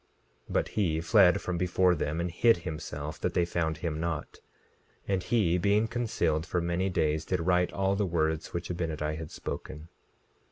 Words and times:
17:4 0.47 0.53
But 0.53 0.67
he 0.69 0.99
fled 0.99 1.41
from 1.41 1.59
before 1.59 1.93
them 1.93 2.19
and 2.19 2.31
hid 2.31 2.57
himself 2.65 3.19
that 3.19 3.35
they 3.35 3.45
found 3.45 3.77
him 3.77 3.99
not. 3.99 4.39
And 5.07 5.21
he 5.21 5.59
being 5.59 5.87
concealed 5.87 6.43
for 6.43 6.59
many 6.59 6.89
days 6.89 7.23
did 7.23 7.41
write 7.45 7.71
all 7.71 7.95
the 7.95 8.07
words 8.07 8.51
which 8.51 8.71
Abinadi 8.71 9.15
had 9.17 9.29
spoken. 9.29 9.89